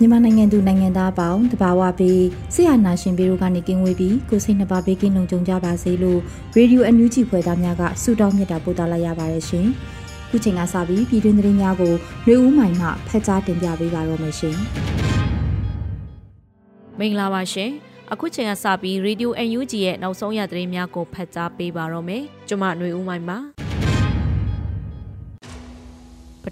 [0.00, 2.22] မြန်မာနိုင်ငံသူနိုင်ငံသားအပေါင်းတဘာဝပေး
[2.54, 6.20] ဆရာနာရှင်ပေတို့ကနေကင်းဝေးပြီးကိုစိတ်နှပါပေးကင်းလုံခြုံကြပါစေလို့
[6.54, 9.66] ရေဒီယိုအန်ယူဂျီဖွယ်သားများကဆုတောင်းမြတ်တာပို့သလာရပါတယ်ရှင်။
[10.30, 11.92] ခုချိန်ကစပြီးပြည်တွင်းသတင်းများကို
[12.26, 14.56] ရွေဦးမိုင်မှဖတ်ကြားတင်ပြပေးပါတော့မယ်ရှင်။
[16.98, 17.70] မင်္ဂလာပါရှင်။
[18.12, 23.57] အခုချိန်ကစပြီးရေဒီယိုအန်ယူဂျီရဲ့နောက်ဆုံးရသတင်းများကိုဖတ်ကြားပေးပါတော့မယ်။ကျွန်မຫນွေဦးမိုင်ပါ။ပ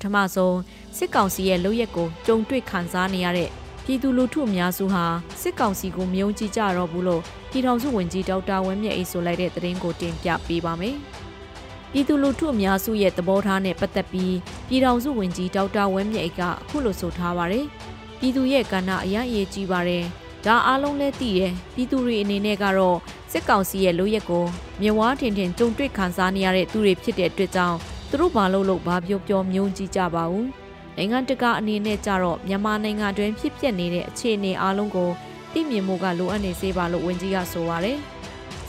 [0.02, 0.58] ထမဆုံး
[0.96, 3.50] စစ်ကောင်စီရဲ့လုပ်ရက်ကိုကြုံတွေ့ခံစားနေရတဲ့
[3.84, 5.04] ပြည်သူလူထုအများစုဟာ
[5.40, 10.96] စစ်ကောင်စီကိုမယုံကြည်ကြတော့ဘူးလို့ပြည်ထောင်စုဝန်ကြီးဒေါက်တာဝင်းမြတ်အေးဆိုလိုက်တဲ့သတင်းကိုတင်ပြပေးပါမယ်။
[11.92, 14.34] ပြည်သူလူထုအများစုရဲ့သဘောထားနဲ့ပတ်သက်ပြီး
[14.68, 17.66] ပြည်ထောင်စုဝန်ကြီးဒေါက်တာဝင်းမြတ်အေးကအခုလိုဆိုထားပါတယ်။
[18.18, 20.04] ပြည်သူရဲ့ကဏ္ဍအရန်အရေးကြီးပါတယ်။
[20.46, 22.98] ဒါအားလုံးလည်းသိတယ်။ပြည်သူတွေအနေနဲ့ကတော့
[23.32, 24.44] စစ်ကောင်စီရဲ့လုပ်ရက်ကို
[24.82, 27.78] မြဝါထင်ထင်ကြုံတွေ့ခံစားနေရတဲ့သူတွေဖြစ်တဲ့အတွက်ကြောင့်
[28.10, 30.48] သူတို့ဘာလို့လို့ဘာပြောပြောမြုံကြည့်ကြပါဘူး
[30.96, 35.10] နိုင်ငံတကာအနေနဲ့ကြတော့မြန်မာနိုင်ငံတွင်ဖြစ်ပျက်နေတဲ့အခြေအနေအလုံးကို
[35.52, 37.98] သိမြင်မှုကလိုအပ်နေစေပါလို့ဝန်ကြီးကဆိုပါတယ်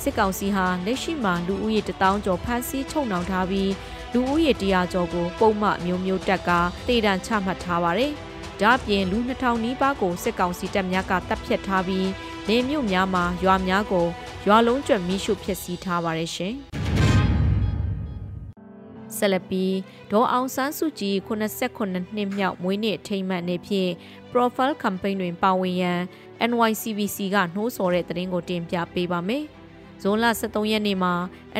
[0.02, 3.72] စစ်ကောင်စီဟာလက်ရှိမှာလူဦးရေတထောင်ကျော်ဖမ်းဆီးချုပ်နှောင်ထားပြီး
[4.14, 6.50] လူဦးရေတရာကျော်ကိုပုံမှန်မျိုးမျိုးတက်က
[6.88, 8.12] တေတံချမှတ်ထားပါတယ်
[8.62, 12.08] ဒါ့ပြင်လူ2000နီးပါးကိုစစ်ကောင်စီတပ်များကတပ်ဖြတ်ထားပြီး
[12.48, 14.06] နေမြို့များမှာရွာများကို
[14.48, 16.56] ရွာလုံးကျွတ်မီးရှို့ဖျက်ဆီးထားပါတယ်ရှင်။
[19.20, 19.76] ဆက်လက်ပြီး
[20.12, 23.92] ဒေါ်အောင်ဆန်းစုကြည်89နှစ်မြောက်မွေးနေ့အထိမ်းအမှတ်နေ့ဖြင့်
[24.32, 26.00] profile campaign တွင်ပါဝင်ရန်
[26.50, 29.44] NYCBC ကနှိုးဆော်တဲ့သတင်းကိုတင်ပြပေးပါမယ်။
[30.02, 31.14] ဇွန်လ23ရက်နေ့မှာ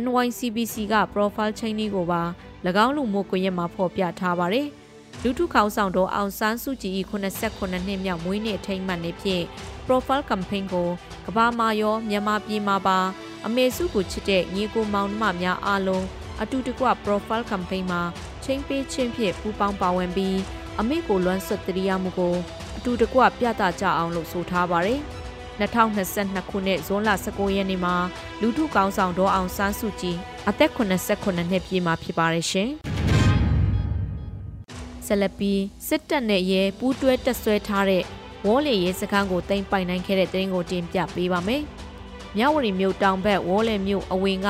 [0.04, 2.24] NYCBC က profile ချိန်လေးကိုပါ၎
[2.86, 4.68] င်းလူမှုကွန်ရက်မှာဖော်ပြထားပါတယ်။
[5.24, 9.44] လူထုခေါင်းဆောင်တော်အောင်ဆန်းစုကြည်89နှစ်မြောက်မွေးနေ့အထိမ်းအမှတ်နေ့ဖြင့်
[9.86, 10.90] profile campaign ကို
[11.26, 13.00] ကဘာမာရောမြန်မာပြည်မှာပါ
[13.46, 16.06] အမေစုကိုချစ်တဲ့ညီကိုမောင်နှမများအားလုံး
[16.42, 18.02] အတူတကွ profile campaign မှာ
[18.44, 20.38] ချင်းပေးချင်းဖြင့်ပူးပေါင်းပါဝင်ပြီး
[20.80, 22.36] အမိကိုလွမ်းဆွတ်တရိယာမှုကို
[22.78, 25.00] အတူတကွပြသကြအောင်လို့ဆိုထားပါတယ်။
[25.60, 27.96] 2022ခုနှစ်ဇွန်လ19ရက်နေ့မှာ
[28.42, 30.18] လူထုကောင်းဆောင်ဒေါ်အောင်ဆန်းစုကြည်
[30.50, 32.70] အသက်89နှစ်ပြည့်မှာဖြစ်ပါတယ်ရှင်။
[35.06, 35.54] ဆလပီ
[35.88, 38.04] စစ်တပ်နဲ့ရဲပူးတွဲတက်ဆွဲထားတဲ့
[38.46, 41.64] ဝေါ်လေရဲစခန်းကိုတင်ပိုင်နိုင်ခဲ့တဲ့တဲ့ရင်ကိုတင်ပြပေးပါမယ်။
[42.38, 44.50] မြဝတီမြို့တောင်ဘက်ဝေါ်လေမြို့အဝင်က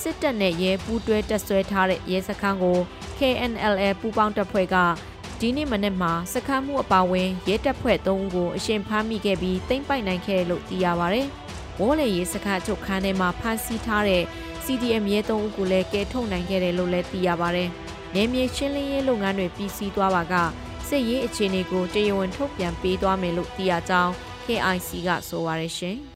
[0.00, 2.78] စစ်တပ်နဲ့ရဲပူးတွဲတက်ဆွဲထားတဲ့ရဲစခန်းကို
[3.18, 4.76] KNLA ပူးပေါင်းတပ်ဖွဲ့က
[5.40, 11.22] ဒီနေ့မနေ့မှာစခန်းမှုအပါဝင်ရဲတပ်ဖွဲ့၃ဦးကိုအရှင်ဖမ်းမိခဲ့ပြီးတိမ့်ပိုက်နိုင်ခဲ့လို့သိရပါဗျ။
[11.80, 14.22] ဝေါ်လေရဲစခန်းချုပ်ခန်းထဲမှာဖမ်းဆီးထားတဲ့
[14.64, 17.64] CDM ရဲ၃ဦးကိုလည်းကဲထုတ်နိုင်ခဲ့တယ်လို့လည်းသိရပါဗျ။
[18.14, 20.34] နေမြေရှင်းလင်းရေးလုပ်ငန်းတွေပြီးစီးသွားပါက
[20.88, 24.12] စစ်ရေးအခြေအနေကိုတရားဝင်ထုတ်ပြန်ပေးသွားမယ်လို့သိရကြောင်း
[24.46, 25.98] KIC ကဆိုပါရရှင်။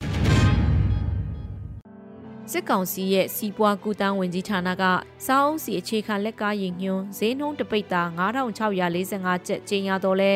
[2.52, 4.84] စစ်ကောင်စီရဲ့စီးပွားကူတန်းဝင်ကြီးဌာနက
[5.26, 10.32] စားအုပ်စီအခြေခံလက်ကားရင်ညွန်းဈေးနှုန်းတပိတ်တာ9645ကျပ်ကျင်းရတော့လဲ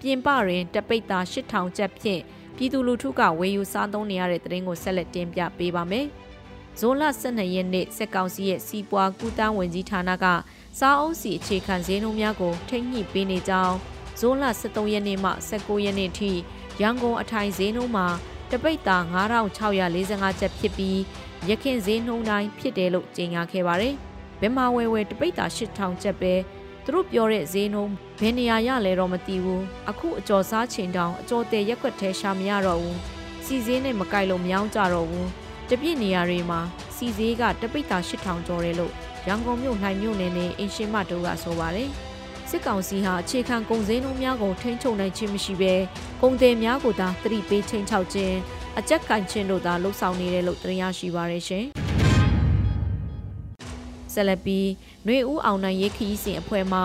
[0.00, 2.22] ပြင်ပတွင်တပိတ်တာ8000ကျပ်ဖြင့်
[2.56, 6.06] ပြည်သူလူထုကဝယ်ယူစားသုံးနေရတဲ့သတင်းကိုဆက်လက်တင်ပြပေးပါမယ်။
[6.78, 10.26] ဇွန်လ12ရက်နေ့စစ်ကောင်စီရဲ့စီးပွားကူတန်းဝင်ကြီးဌာနက
[10.78, 13.76] စားအုပ်စီအခြေခံဈေးနှုန်းများကိုထိန်းညှိပေးနေကြောင်း
[14.20, 16.30] ဇွန်လ13ရက်နေ့မှ19ရက်နေ့ထိ
[16.80, 18.08] ရန်ကုန်အထိုင်ဈေးနှုန်းမှာ
[18.50, 20.98] တပိတ်တာ9645ကျပ်ဖြစ်ပြီး
[21.46, 23.94] ရခင်ဈေးနှုန်းတိုင်းဖြစ်တယ်လို့ကြေညာခဲ့ပါတယ်။
[24.40, 26.34] ဘယ်မှာဝယ်ဝယ်တပိတ်တာ8000ကျပ်ပဲ
[26.84, 32.96] သူတို့ပြောတဲ့ဈေးနှုန်းဘယ်နေရာရလဲတော့မသိဘူး။အခုအကျော်စားချိန်တောင်အကျော်တဲ့ရက်ွက်ထဲရှာမရတော့ဘူး။
[33.44, 35.26] စီဈေးနဲ့မကြိုက်လို့မယောင်းကြတော့ဘူး။
[35.70, 36.60] တပြည့်နေရာတွေမှာ
[36.96, 38.92] စီဈေးကတပိတ်တာ8000ကျော်တယ်လို့
[39.26, 41.90] ရန်ကုန်မြို့နှိုင်မြို့နယ်နဲ့အင်ရှင်မတို့ကဆိုပါတယ်။
[42.50, 45.74] စစ်ကောင်စီဟာအခြေခံကုန်စည်နှုန်းများကိုထိန်းချုပ်နိုင်ခြင်းမရှိဘဲ
[46.22, 48.36] ကုန်သည်များကိုသာသတိပေးချိန်ချောက်ခြင်း
[48.80, 51.64] အကြက်ကင်ချင်းတို့သာလှုပ်ဆောင်နေတယ်လို့သိရရှိပါရရှင်။
[54.14, 54.60] ဆလပီ
[55.06, 56.80] နှွေဦးအောင်နိုင်ရေးခီးစဉ်အဖွဲ့မှ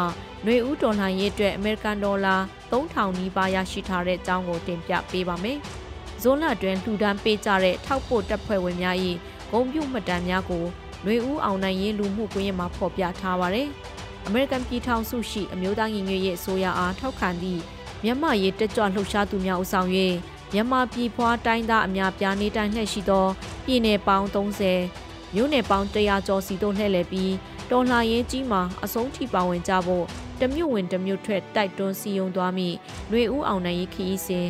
[0.45, 2.35] နှွေဦးတော်လှန်ရေးအတွက်အမေရိကန်ဒေါ်လာ
[2.71, 5.57] 3000နီးပါးရရှိထားတဲ့အကြောင်းကိုတင်ပြပေးပါမယ်။
[6.21, 8.97] ဇွန်လတွင်လှူဒန်းပေးကြတဲ့ထောက်ပို့တပ်ဖွဲ့ဝင်များ၏
[9.51, 10.65] ဂုံပြုမှတ်တမ်းများကို
[11.05, 13.69] နှွေဦးအောင်နိုင်ရေးလူမှုကွန်ရက်မှာဖော်ပြထားပါရယ်။
[14.25, 17.61] အမေရိကန်ပြည်ထောင်စုရှိအမျိုးသားညီညွတ်ရေးအစိုးရအားထောက်ခံသည့်
[18.03, 19.89] မြန်မာရေးတက်ကြွလှုပ်ရှားသူများဦးဆောင်၍
[20.52, 23.26] မြန်မာပြည်ဖွားတိုင်းသားအများပြားနေတိုင်းလှည့်ရှိသော
[23.64, 27.32] ပြည်내ပေါင်း30မြို့နယ်ပေါင်း100ကျော်စီတို့လှည့်လည်ပြီး
[27.70, 30.04] တော်လှန်ရေးကြီးမှာအဆုံးထိပါဝင်ကြဖို့
[30.40, 32.68] တမြို့ဝင်တမြို့ထွက်တိုက်တွန်းစီယုံသွားမိ
[33.10, 34.48] ຫນွေဦးအောင်နိုင်ရေးခရီးစဉ်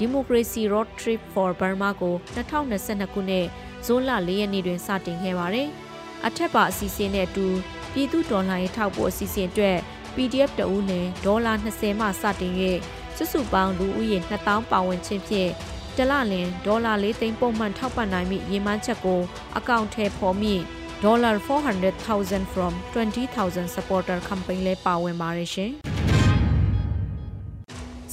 [0.00, 3.46] Democracy Road Trip for Burma ကို2022ခုနှစ်
[3.86, 5.68] ဇွန်လ4ရက်နေ့တွင်စတင်ခဲ့ပါတယ်။
[6.26, 7.46] အထက်ပါအစီအစဉ်နဲ့အတူ
[7.92, 9.78] ပြည်သူတော်လှန်ရေးထောက်ပို့အစီအစဉ်အတွက်
[10.14, 12.54] PDF တဦးနဲ့ဒေါ်လာ20မှစတင်၍
[13.17, 15.51] စုစုပေါင်းလူဦးရေ2000ပါဝင်ခြင်းဖြင့်
[15.97, 19.21] တလလင်ဒေါ်လာ၄သိန်းပုံမှန်ထောက်ပံ့နိုင်မိရည်မှန်းချက်ကို
[19.57, 20.55] အကောင့်ထဲဖော်မိ
[21.03, 25.71] ဒေါ်လာ400,000 from 20,000 supporter campaign လဲပါဝင်ပါတယ်ရှင်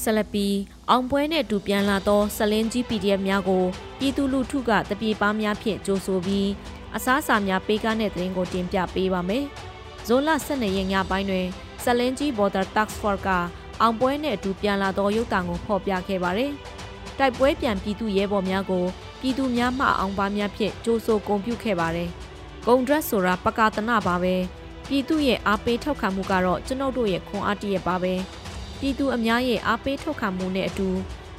[0.03, 0.47] ဆလပီ
[0.91, 3.65] အောင်ပွဲနဲ့အတူပြန်လာသောဆလင်းကြီး PDF များကို
[3.99, 6.50] ပြည်သူလူထုကတပြေပါများဖြင့်ကြိုဆိုပြီး
[6.97, 9.45] အစားအစာများပေးကားတဲ့သတင်းကိုတင်ပြပေးပါမယ်။
[10.07, 11.47] ဇွန်လ12ရက်ညပိုင်းတွင်
[11.85, 13.29] ဆလင်းကြီး Border Task Force က
[13.85, 16.53] အောင်ပွဲနဲ့အတူပြန်လာသောရုပ်သံကိုဖော်ပြခဲ့ပါတယ်။
[17.19, 18.85] တိုက်ပွဲပြန်ပြည်သူရဲဘော်များကို
[19.21, 22.09] ပြည်သူများမှအောင်ပါများဖြင့်ကြိုးဆိုဂုဏ်ပြုခဲ့ပါတယ်။
[22.67, 24.35] ဂုံဒရက်ဆိုတာပကာတနာပါပဲ။
[24.89, 28.15] ပြည်သူရဲ့အားပေးထောက်ခံမှုကတော့ကျွန်ုပ်တို့ရဲ့ခွန်အားတရပါပဲ။
[28.81, 30.89] ပြည်သူအများရဲ့အားပေးထောက်ခံမှုနဲ့အတူ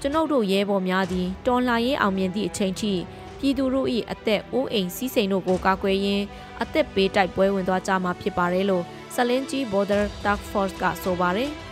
[0.02, 2.94] ကျွန်ုပ်တို့ရဲဘော်များသည်တော်လှန်ရေးအောင်မြင်သည့်အချိန်ထိ
[3.40, 6.26] ပြည်သူတို့၏အသက်အိုးအိမ်စီးစိမ်တို့ကိုကာကွယ်ရင်း
[6.62, 8.84] အသက်ပေးတိုက်ပွဲဝင်သွားကြမှာဖြစ်ပါတယ်လို့
[9.16, 11.52] ဆလင်းကြီး Border Task Force ကဆိုပါတယ်။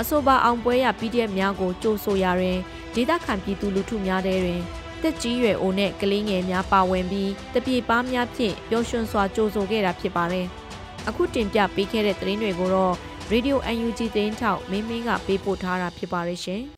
[0.00, 2.58] အဆိုပါအောင်ပွဲရ PDF များကိုကြိုးဆိုရတွင်
[2.94, 4.62] ဒေသခံပြည်သူလူထုများထဲတွင်
[5.02, 10.46] တက်ကြီးရွယ်အိုနဲ့ကလေးငယ်များပါဝင်ပြီးတပြေပါများဖြင့်ပျော်ရွှင်စွာကြိုးဆိုခဲ့တာဖြစ်ပါတယ်။
[11.08, 12.94] အခုတင်ပြပေးခဲ့တဲ့သတင်းတွေကိုတော့
[13.32, 16.62] Radio UNG သတင်းထောက်မင်းမင်းကပေးပို့ထားတာဖြစ်ပါတယ်ရှင်။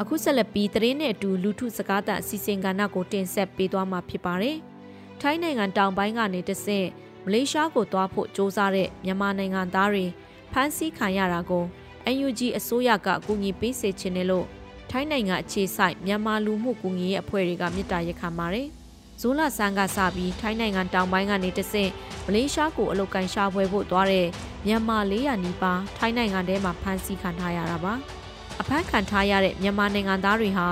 [0.00, 4.56] အခုဆက်လက်ပြီးသတင်းနဲ့အတူလူထုစကားသံအစီအစဉ်ကဏ္ဍကိုတင်ဆက်ပေးသွားမှာဖြစ်ပါတယ်။
[5.20, 6.86] ထိုင်းနိုင်ငံတောင်ပိုင်းကနေတဆင့်
[7.24, 10.06] မလေးရှားကိုသွားဖို့စ조사တဲ့မြန်မာနိုင်ငံသားတွေ
[10.52, 11.64] ဖမ်းဆီးခံရတာကို
[12.12, 14.46] UNG အစိုးရကအကူအညီပေးစေချင်တယ်လို့
[14.90, 18.68] ထိုင်းနိုင်ငံအခြေစိုက်မြန်မာလူမှုကူညီရေးအဖွဲ့တွေကမြစ်တာရက်ခံပါတယ်။
[19.20, 21.90] ဇိုးလာဆန်းကစပြီးထိုင်းနိုင်ငံတောင်ပိုင်းကနေတဆင့်
[22.26, 24.26] မလေးရှားကိုအလုကန်ရှာဖွေဖို့သွားတဲ့
[24.66, 27.94] မြန်မာ400နီးပါးထိုင်းနိုင်ငံထဲမှာဖမ်းဆီးခံထားရတာပါ။
[28.60, 30.66] အဖမ်းခံထားရတဲ့မြန်မာနိုင်ငံသားတွေဟာ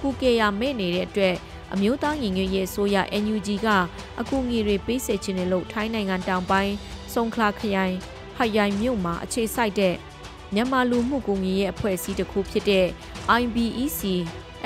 [0.00, 1.34] ကူကေယာမဲ့နေတဲ့အတွက်
[1.74, 3.68] အမျိုးသားညီညွတ်ရေးအစိုးရ NUG က
[4.20, 6.74] အကူအညီတွေပေးစေချင်တယ်လို့ထိုင်းနိုင်ငံတောင်ပိုင်း
[7.14, 7.96] စုံခလာခရိုင်
[8.38, 9.94] ဟရိုင်မြို့မှာအခြေစိုက်တဲ့
[10.54, 12.86] မြန်မာလူမှုကူညီရေးအဖွဲ့အစည်းတစ်ခုဖြစ်တဲ့
[13.40, 14.00] IBEC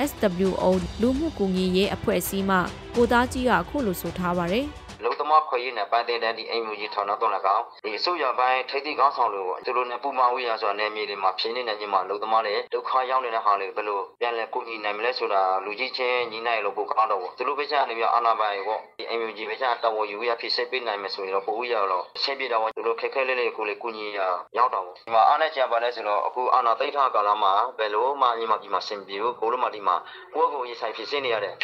[0.09, 0.65] SWO
[1.01, 2.57] လူမှုကူညီရေးအဖွဲ့အစည်းမှ
[2.95, 4.82] ကိုသားကြီးကအခုလိုဆိုထားပါတယ်။လုံ
[5.23, 24.19] သမားခွေရေးနဲ့ပိုင်းတဲ့တဲ့ဒီအိမ်မူကြီးထောင်တော့လည်းကောင်းဒီစုရပိုင်းထိတ်တိကောင်းဆောင်လို့သူတို့နဲ့ပူမောင်ဝိရဆိုတာနယ်မြေတွေမှာဖြင်းနေတဲ့ညီမလုံသမားတွေဒုက္ခရောက်နေတဲ့ဟာတွေဘယ်လိုပြန်လဲကိုညီနိုင်မလဲဆိုတာလူကြီးချင်းညီနိုင်လို့ပိုကောင်းတော့ဘူးသူတို့ပဲချနေပြအာနာပိုင်ပေါ့ဒီအိမ်မူကြီးပဲချတော်ဝယူရဖြစ်စိတ်ပေးနိုင်မယ်ဆိုရင်တော့ပိုဦးရတော့ရှင်းပြတော့သူတို့ခက်ခဲလေးလေးကိုလေကိုညီရ
[24.57, 29.95] ရောက်တော့ဘူးဒီမှာအားနဲ့ချပါလဲဆိုတော့အခုအာနာသိထားကာလမှာဘယ်လိုမှညီမကြီးမှာစင်ပြေဘူးကိုလိုမှဒီမှာ
[30.33, 31.55] ကိုယ့်ကိုယ်ရေးဆိုင်ဖြစ်နေရတယ်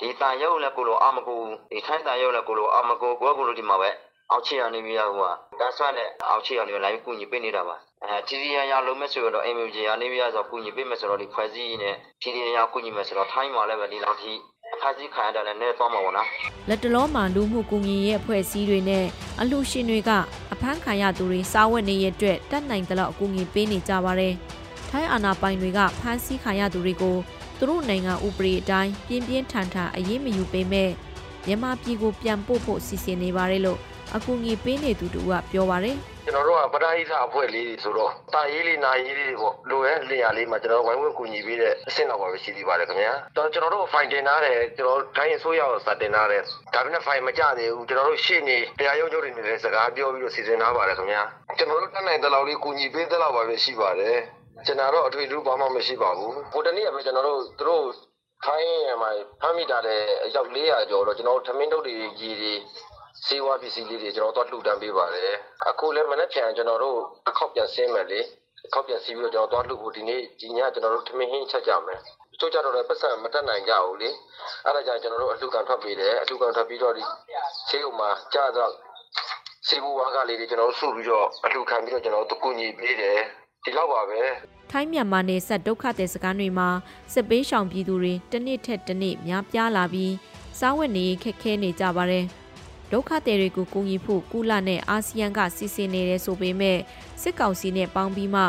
[0.00, 1.40] ဒီတန်ရုပ်လည်းကိုလိုအာမကို
[1.70, 3.90] ဒီထိုင်းတန်ရုပ်လည်းကိုလိုအာမကိုကိုကကိုလိုဒီမှာပဲ
[4.30, 14.32] အောက်ချီရနေပြီးတော့ဟိုကတန်းဆွတ်နဲ့အောက်ချီရနေလိုက်ကူညီပေးနေတာပါအဲတီစီရရလုံးမဲ့ဆိုတော့ MUJ ရနေပြီးတော့ကူညီပေးမယ်ဆိုတော့ဒီဖွဲ့စည်းနဲ့တီစီရကူညီမယ်ဆိုတော့ထိုင်းမှာလည်းပဲဒီလောက်ထိ
[14.74, 16.28] အခါကြီးခံရတယ်နဲ့တော့မှာပေါ့နော်
[16.68, 19.04] လက်တလုံးမှာလူမှုကူညီရေးအဖွဲ့အစည်းတွေနဲ့
[19.40, 20.10] အလှရှင်တွေက
[20.52, 24.34] အဖမ်းခံရသူတွေစားဝတ်နေရတဲ့တက်နိုင်တဲ့လောက်အကူအညီပေးနေကြပါတယ်
[24.90, 27.16] ထိုင်းအာဏာပိုင်တွေကဖမ်းဆီးခံရသူတွေကို
[27.58, 30.90] သူတို့နိုင်ငံဥပဒေအတိုင်းပြင်းပြင်းထန်ထန်အရေးမယူပေးမဲ့
[31.46, 33.78] မြန်မာပြည်ကိုပြန်ပို့ဖို့စီစဉ်နေပါတယ်လို့
[34.16, 46.42] အကူအညီပေးနေသူတို့ကပြောပါတယ်ကျွန်တော်တို့ကပဒဟိသအဖွဲ့လေးဆိုတော့တာရေးလေးနာရေးလေးပေါ့လိုရဲလျာလေးမှာကျွန်တော်ဝိုင်းဝန်းကူညီပေးတဲ့အဆင့်တော့ပါပဲရှိသေးပါတယ်ခင်ဗျာတော့ကျွန်တော်တို့ဖိုင်တင်ထားတယ်ကျွန်တော်တိုင်းအစိုးရကိုစတင်ထားတယ်
[46.74, 51.22] ဒါပေမဲ့ဖိုင်မကြသေးဘူးကျွန်တော်တို့ရှေ့နေတရားရုံးချုပ်တွေနဲ့စကားပြောပြီးတော့စီစဉ်ထားပါတယ်ခင်ဗျာ
[51.58, 54.18] ကျွန်တော်တို့တက်နိုင်တဲ့လောက်လေးကူညီပေးတဲ့လောက်ပါပဲရှိပါတယ်
[54.66, 57.84] ကျွန်တော်တို့အထွေထူးဘာမှမရှိပါဘူးဟိုတနေ့ကပဲကျွန်တော်တို့သူတို့
[58.44, 59.10] ခိုင်းရမှာ
[59.40, 62.52] ဖမ်းမိတာတဲ့အယောက်400ကျော်တော့ကျွန်တော်တို့ထမင်းတုပ်တွေကြီးတွေ
[63.26, 65.32] စေဝါပစ္စည်းလေးတွေကျွန်တော်တို့လှူဒန်းပေးပါတယ်
[65.68, 66.98] အခုလည်းမနေ့ပြန်ကျွန်တော်တို့
[67.28, 68.20] အခောက်ပြန်ဆင်းမယ်လေ
[68.66, 72.00] အခောက်ပြန်စီးပြီးတော့ကျွန်တော်တို့လှူဖို့ဒီနေ့ဒီညကျွန်တော်တို့ထမင်းဟင်းချက်ကြမယ်
[72.38, 74.10] ချိုးကြတော့လည်းပတ်စံမတက်နိုင်ကြဘူးလေ
[74.64, 77.02] အဲ့ဒါကြောင့်ကျွန်တော်တို့အလှူခံထွက်ပေးတယ်အလှူခံထွက်ပြီးတော့ဒီ
[77.68, 78.72] ခြေဥမှာကြာတော့
[79.68, 83.18] စေဘူဝါကလေးတွေကျွန်တော်တို့စုပြီးတော့အလှူခံပြီးတော့ကျွန်တော်တို့ကူညီပေးတယ်
[83.64, 84.20] ဒီလောက်ပါပဲ
[84.70, 86.68] ထိုင်းမြန်မာနယ်စပ်ဒုက္ခသည်စခန်းတွေမှာ
[87.12, 90.14] စစ်ပေးရှောင်ပြည်သူတွေတစ်နှစ်ထက်တစ်နှစ်များပြားလာပြီး
[90.58, 92.24] စားဝတ်နေခက်ခဲနေကြပါတယ်။
[92.92, 96.78] ဒုက္ခသည်တွေကိုကူညီဖို့ကုလနဲ့အာဆီယံကစီစဉ်နေတယ်ဆိုပေမဲ့
[97.22, 98.42] စစ်ကောင်စီနဲ့ပေါင်းပြီးမှ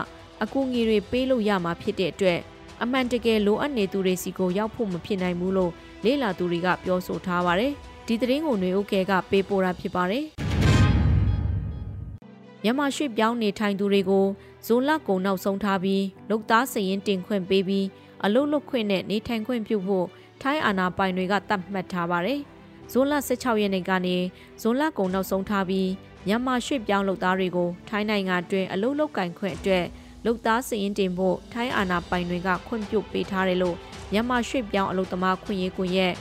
[0.44, 2.40] အကူအညီတွေပေးလို့ရမှာဖြစ်တဲ့အတွက်
[2.84, 5.72] အမှန်တကယ်လိုအပ်နေသူတွေစီကိုရောက်ဖို့မဖြစ်နိုင်ဘူးလို့
[6.06, 7.74] လေ့လာသူတွေကပြောဆိုထားပါတယ်။
[8.08, 10.26] ဒီသတင်းကိုຫນွေဦးကဲကပေးပို့တာဖြစ်ပါတယ်။
[12.64, 14.26] မြန်မာရွှေ့ပြောင်းနေထိုင်သူတွေကို
[14.66, 17.86] ဇွန်လကုန်နောက်ဆုံးထားပြီးလုတ်သားစရင်တင်ခွင့်ပေးပြီး
[18.24, 20.08] အလုတ်လုတ်ခွင့်နဲ့နေထိုင်ခွင့်ပြုဖို့
[20.42, 22.40] ထိုင်းအာဏာပိုင်တွေကတတ်မှတ်ထားပါတယ်။
[22.92, 24.18] ဇွန်လ16ရက်နေ့ကနေ
[24.62, 25.90] ဇွန်လကုန်နောက်ဆုံးထားပြီး
[26.28, 29.86] မြန်မာရွှေ့ပြောင်းလုတ်သားတွေကိုထိုင်းနိုင်ငံအတွင်းအလုတ်လုတ်ကင်ခွင့်အတွက်
[30.26, 33.76] လုတ်သားစရင်တင်ဖို့ထိုင်းအာဏာပိုင်တွေကခွင့်ပြုပေးထားတယ်လို့
[34.12, 36.14] မြန်မာရွှေ့ပြောင်းအလုတ်သမားခွင့်ရေးကွန်ရက်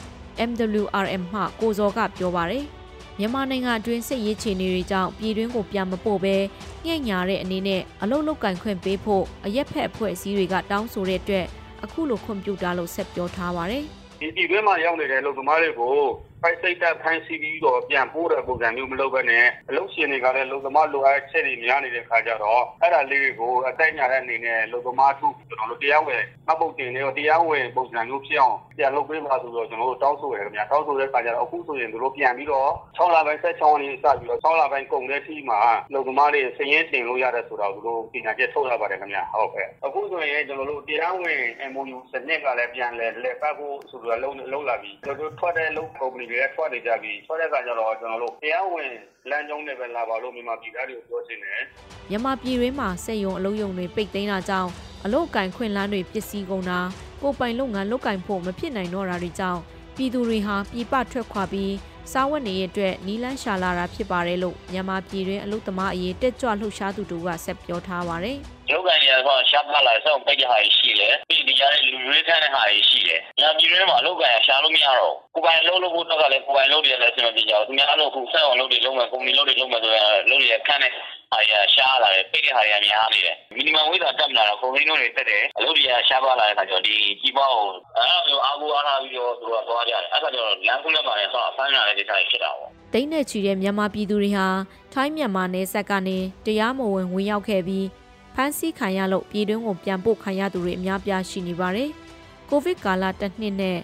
[0.48, 2.64] MWRM မှကိုဇော်ကပြောပါတယ်။
[3.20, 6.36] မြန်မာနိုင်ငံအတွင်းစစ်ရေးခြေနေတွေကြောင့်ပြည်တွင်းကိုပြန်မပို့ဘဲ
[6.84, 11.46] ညှက်ညာတဲ့အနေနဲ့အလုတ်လုတ်ကင်ခွင့်ပေးဖို့အရက်ဖက်အဖွဲ့အစည်းတွေကတောင်းဆိုတဲ့အတွက်
[11.84, 13.84] အခုလိုခွင့်ပြုတာလို့ဆက်ပြောထားပါတယ်။
[14.20, 15.94] ဒီပြည်တွင်းမှာရောက်နေတဲ့လူသမားတွေကို
[16.42, 35.58] ဖိုက်စိတ်တက်ဖန်စီပြီးတော့ပြန်ပို့တဲ့ပုံစံမျိုးမလုပ်ဘဲနဲ့အလုပ်ရှင်တွေကလည်းလုံသမားလိုအပ်ချက်တွေများနေတဲ့ခါကျတော့အဲ့ဒါလေးတွေကိုအတိုက်ညာတဲ့အနေနဲ့လုံသမားထုကျွန်တော်တို့တရားဝင်မှတ်ပုတ်တင်နေတော့တရားဝင်ပုံစံမျိုးဖြစ်အောင်ပြန်လုပ်ပေးပါဆိုတော့ကျွန်တော်တို့တောင်းဆိုရခင်ဗျာတောင်းဆိုတဲ့ခါကျတော့အခုဆိုရင်တို့ပြန်ပြီးတော့6လပိုင်း16ရက်နေ့စပြီးတော့6လပိုင်းကုန်တဲ့အထိမှာ
[35.92, 41.40] လုံသမားတွေစည်ရင်းတင်လို့ရတယ်ဆိုတော့တို့ပညာချက်ထုတ်ရပါတယ်ခင်ဗျာဟုတ်ကဲ့အခုဆိုရင်ကျွန်တော်တို့တရားဝင်
[41.72, 48.92] MOU စနစ်ကလည်းပြန်လဲလက်ပတ်ဖို့ဆိုပြီးတော့လုံးလုံးလာပြီးတို့ထွက်တဲ့လုံကုမ္ပဏီတွေထွက်နေကြပြီ ထွက်တဲ့အခါကျတော့ ကျွန်တော်တို့ တရားဝင်
[49.30, 51.62] လမ်းကြောင်းနဲ့ပဲ လာပါလို့ မြန်မာပြည်သားတွေကို ပြောချင်တယ်
[52.10, 54.70] မြန်မာပြည်တွင်းမှာ စက်ယုံအလုံးယုံတွေ ပိတ်သိမ်းတာကြောင့်
[55.04, 56.80] အလုတ်ကင်ခွင့်လန်းတွေပစ္စည်းကုန်တာ
[57.22, 59.60] ကိုပိုင်လုပ်ငန်း လုပ်ကင်ဖို့ မဖြစ်နိုင်တော့တာတွေကြောင့်
[59.96, 61.72] ပြည်သူတွေဟာ ပြည်ပထွက်ခွာပြီး
[62.12, 68.36] စားဝတ်နေရတဲ့နီလန်းရှာလာတာဖြစ်ပါတယ်လို့မြန်မာပြည်တွင်အလုသမားအရေးတက်ကြွလှုပ်ရှားသူတို့ကဆက်ပြောထားပါတယ်။
[68.70, 80.92] ရုပ်ကန်တွေကတော့ရှားပါလာဆောင်းပိတ်တဲ့ဟာရှိတယ်။ပြီးဒီကြားတဲ့လူရွေးခန်းတဲ့ဟာရှိတယ်။ညာပြည်တွင်းမှာအလုကန်ရှားလို့မရတော့ဘူး။ကိုပိုင်လုံးလို့ဖို့တော့ကလည်းကိုပိုင်လုံးတွေလည်းအဆင်မပြေကြဘူး။သူများလို့ခုဆက်အောင်လုပ်တွေလုပ်မယ်၊ကုမ္ပဏီလုပ်တွေလုပ်မယ်ဆိုရင်လုပ်ရခန်းတဲ့
[81.32, 94.48] ဟာရရှားလာတယ်ပိတ်တဲ့ဟာရများနေတယ်မီနီမမ်ဝေးတာတက်မလာတော့ကုန်ရင်းတို့တွေတက်တယ်အလုပ်တွေကရှားပါလာတဲ့ခါကျတော့ဒီကြီးပွားကိုအဲ့လိုအာဘူအားထားပြီးတော့သူကသွားကြတယ်အဲ့ဒါကျတော့လမ်းကူးလက်ပါနဲ့ဆောက်အဖမ်းရတဲ့ဒေသတွေဖြစ်တာပေါ့တိတ်နဲ့ချီတဲ့မြန်မာပြည်သူတွေဟာ
[94.94, 97.86] ထိုင်းမြန်မာနယ်စပ်ကနေတရားမဝင်ဝင်ရောက်ခဲ့ပြီး
[98.34, 101.90] ဖမ်းဆီးခံရလို့ပြည်တွင်းကိုပြန်ပို့ခံရသူတွေအများပြားရှိနေပါတယ်။
[102.50, 103.78] ကိုဗစ်ကာလတစ်နှစ်နဲ့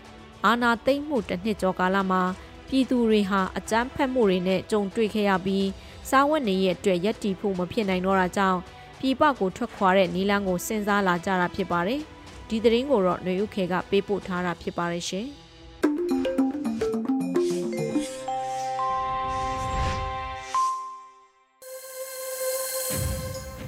[0.45, 2.23] အာနာသိမ့်မှုတစ်နှစ်ကျော်ကာလမှာ
[2.69, 5.67] ပြည်သူတွေဟာအကြမ်းဖက်မှုတွေနဲ့ကြုံတွေ့ခဲ့ရပြီး
[6.11, 8.59] စားဝတ်နေရဲ့အတွက်ရက်တီဖို့မဖြစ်နိုင်တော့တာကြောင့်
[9.01, 12.01] ပြည်ပကိုထွက်ခွာတဲ့နီလန်းကိုစဉ်းစားလာကြတာဖြစ်ပါတယ်။
[12.49, 15.27] ဒီသတင်းကိုတော့ຫນွေဥခေကပေးပို့ထားတာဖြစ်ပါတယ်ရှင်။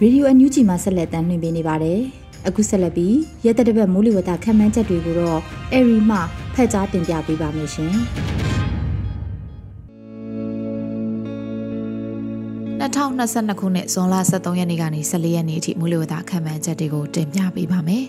[0.01, 2.01] ရေဒီယိုအန်ယူဂျီမှာဆက်လက်တင်ပြနေပါတယ်။
[2.49, 5.41] အခုဆက်လက်ပြီးရက်သက်တပတ်မိုးလေဝသခန့်မှန်းချက်တွေကိုတော့
[5.73, 6.19] အရီမှ
[6.55, 7.95] ဖက်ကြားတင်ပြပေးပါမယ်ရှင်။
[12.87, 18.05] 2022ခုနှစ်ဇွန်လ23ရက်နေ့ကနေ14ရက်နေ့အထိမိုးလေဝသခန့်မှန်းချက်တွေကိုတင်ပြပေးပါမယ်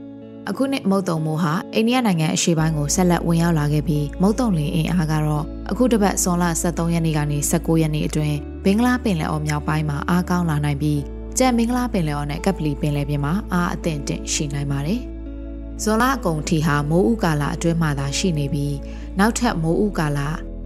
[0.48, 11.00] ။အခုနှစ်မုတ်တုံမိုးဟာအိန္ဒိယနိုင်ငံအရှေ့ပိုင်းကိုဆက်လက်ဝင်ရောက်လာခဲ့ပြီးမုတ်တုံလင်အင်အားကတော့အခုတစ်ပတ်ဇွန်လ23ရက်နေ့ကနေ19ရက်နေ့အတွင်းဘင်္ဂလားပင်လယ်အော်မြောက်ပိုင်းမှာအားကောင်းလာနိုင်ပြီး
[11.38, 15.00] ကြံမင်္ဂလာပင်လယ်အော်နဲ့ကပ်ပလီပင်လယ်ပြင်မှာအားအသင့်တင့်ရှိနိုင်ပါတယ်။
[15.82, 18.76] ဇွန်လအကုန်ထိဟာမိုးဥကာလအတွင်းမှာသာရှိနေပြီး
[19.18, 20.20] နောက်ထပ်မိုးဥကာလ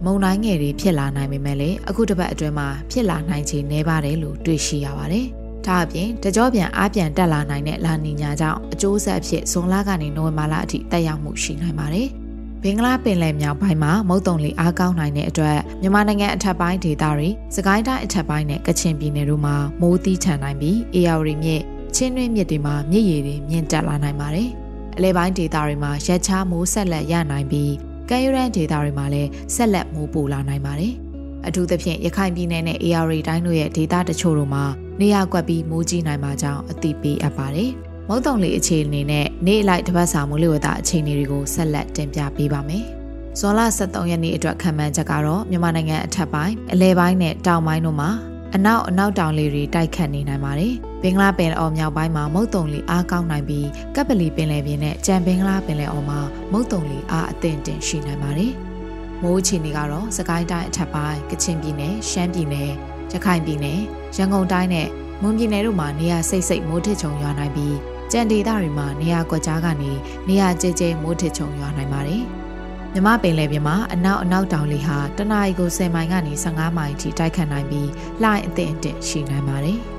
[0.05, 5.25] မုန်တိုင်းငယ်တွေဖြစ်လာနိုင်ပေမဲ့လည်းအခုတစ်ပတ်အတွင်းမှာဖြစ်လာနိုင်ခြေနည်းပါတယ်လို့တွေ့ရှိရပါတယ်။
[5.65, 12.07] ဒါအပြင်တကြောပြန်အားပြန်တက်လာနိုင်တဲ့လာနီညာကြောင့်အကျိုးဆက်အဖြစ်ဇွန်လကနေနိုဝင်ဘာလအထိတက်ရောက်မှုရှိနိုင်ပါတယ်။
[12.63, 21.61] ဘင်္ဂလားပင်လယ်မြောက်ပိုင်းမှာမုတ်တုံလေအားကောင်းနိုင်တဲ့အတွက်မြန်မာနိုင်ငံအထက်ပိုင်းဒေသတွေစကိုင်းတိုင်းအထက်ပိုင်းနဲ့ကချင်ပြည်နယ်တို့မှာမိုးသီးထန်နိုင်ပြီးအေရဝတီမြစ်
[21.95, 24.49] ချင်းတွင်းမြစ်တွေမှာမြစ်ရည်တွေမြင့်တက်လာနိုင်ပါတယ်။
[24.97, 27.71] အလဲပိုင်းဒေသတွေမှာရက်ချားမိုးဆက်လက်ရနိုင်ပြီး
[28.09, 30.93] ကမ်းရိုးတန်းဒေသတွေမှာလည်းဆက်လက်မိုးပိုလာနိုင်ပါတယ်။
[31.47, 34.63] အထူးသဖြင့်ရခိုင်ပြည်နယ်နဲ့ AR တိုင်းတို့ရဲ့ဒေသတချို့တို့မှာ
[34.99, 37.71] နေရာကွက်ပြီးမိုးကြီးနိုင်မှာကြောင်းအသိပေးအပ်ပါတယ်။
[38.07, 42.83] မုတ်တုံလေးအခြေအနေနဲ့နေ့အလိုက်တစ်ပတ်စာမိုးလေဝသအခြေအနေတွေကိုဆက်လက်တင်ပြပေးပါမယ်။
[43.39, 48.09] ဇွန်လ23ရက်နေ့အတွက်ခံမှန်းချက်ကတော့မြန်မာနိုင်ငံအထက်ပိုင်းအလဲပိုင်းနဲ့တောင်ပိုင်းတို့မှာ
[48.55, 56.19] အနောက်အနောက်တောင်လေတွေတိုက်ခတ်နေနိုင်ပါတယ်။ ဘင်္ဂလားပင်လယ်အော်မြောက်ပိုင်းမှာမုတ်တုံလီအားကောင်းနိုင်ပြီးကပ်ပလီပင်လယ်ပြင်နဲ့ကြံဘင်္ဂလားပင်လယ်အော်မှာ
[56.51, 58.53] မုတ်တုံလီအားအသင့်တင်ရှိနိုင်ပါတယ်။
[59.23, 62.71] မိုးချီနေကတော့စကိုင်းတိုင်းအထက်ပိုင်းကချင်ပြည်နယ်ရှမ်းပြည်နယ်
[63.11, 63.79] ရခိုင်ပြည်နယ်
[64.15, 64.87] ရန်ကုန်တိုင်းနဲ့
[65.21, 67.75] မွန်ပြည်နယ်တို့မှာနေရာစိတ်စိတ်မိုးထစ်ချုံရွာနိုင်ပြီး
[68.11, 69.91] ကြံဒေသတွေမှာနေရာကွက်ကြားကနေ
[70.27, 72.23] နေရာကျဲကျဲမိုးထစ်ချုံရွာနိုင်ပါတယ်။
[72.93, 77.89] မြမပင်လယ်ပြင်မှာအနောက်အနောက်တောင်လေဟာတနအီကို10မိုင်ကနေ15မိုင်အထိတိုက်ခတ်နိုင်ပြီး
[78.21, 79.79] လှိုင်းအသင့်အင့်ရှိနိုင်ပါတယ်။